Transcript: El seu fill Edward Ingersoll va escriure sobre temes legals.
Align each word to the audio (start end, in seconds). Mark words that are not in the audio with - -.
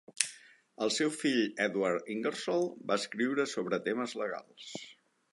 El 0.85 0.91
seu 0.93 1.09
fill 1.17 1.41
Edward 1.65 2.09
Ingersoll 2.13 2.65
va 2.91 2.97
escriure 3.01 3.45
sobre 3.51 3.79
temes 3.89 4.17
legals. 4.23 4.71